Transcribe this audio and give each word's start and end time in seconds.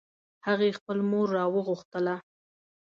هغې 0.47 0.69
خپل 0.77 0.97
مور 1.09 1.27
راوغوښتله 1.37 2.15